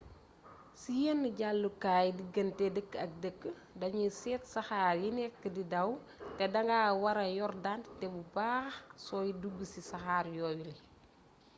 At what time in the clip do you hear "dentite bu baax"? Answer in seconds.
7.65-8.69